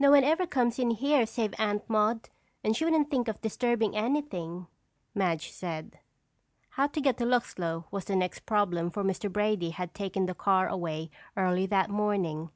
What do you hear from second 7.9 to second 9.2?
was the next problem for